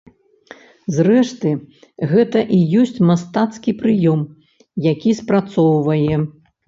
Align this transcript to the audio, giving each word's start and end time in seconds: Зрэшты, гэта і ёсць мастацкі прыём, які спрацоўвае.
Зрэшты, 0.95 1.51
гэта 2.13 2.39
і 2.59 2.61
ёсць 2.85 2.97
мастацкі 3.09 3.75
прыём, 3.83 4.19
які 4.93 5.11
спрацоўвае. 5.21 6.15